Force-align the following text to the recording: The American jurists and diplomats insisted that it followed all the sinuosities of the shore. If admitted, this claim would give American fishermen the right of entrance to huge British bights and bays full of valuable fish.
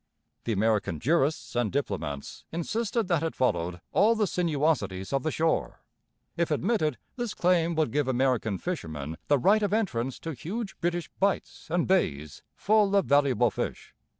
The 0.45 0.51
American 0.51 0.99
jurists 0.99 1.55
and 1.55 1.71
diplomats 1.71 2.43
insisted 2.51 3.07
that 3.07 3.21
it 3.21 3.35
followed 3.35 3.81
all 3.91 4.15
the 4.15 4.25
sinuosities 4.25 5.13
of 5.13 5.21
the 5.21 5.29
shore. 5.29 5.83
If 6.35 6.49
admitted, 6.49 6.97
this 7.17 7.35
claim 7.35 7.75
would 7.75 7.91
give 7.91 8.07
American 8.07 8.57
fishermen 8.57 9.15
the 9.27 9.37
right 9.37 9.61
of 9.61 9.73
entrance 9.73 10.17
to 10.21 10.33
huge 10.33 10.75
British 10.79 11.11
bights 11.19 11.67
and 11.69 11.87
bays 11.87 12.41
full 12.55 12.95
of 12.95 13.05
valuable 13.05 13.51
fish. 13.51 13.93